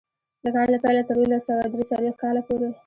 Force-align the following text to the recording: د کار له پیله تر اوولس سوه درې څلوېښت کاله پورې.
د 0.43 0.45
کار 0.55 0.67
له 0.73 0.79
پیله 0.83 1.01
تر 1.07 1.15
اوولس 1.17 1.41
سوه 1.47 1.63
درې 1.73 1.83
څلوېښت 1.89 2.19
کاله 2.23 2.41
پورې. 2.47 2.69